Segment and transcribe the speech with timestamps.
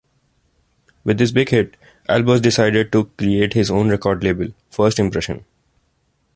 [1.03, 1.77] With this big hit,
[2.09, 5.45] Albers decided to create his own record label, First Impression.